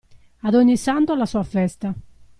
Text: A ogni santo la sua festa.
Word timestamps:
A 0.47 0.49
ogni 0.55 0.77
santo 0.77 1.13
la 1.13 1.27
sua 1.27 1.43
festa. 1.43 1.93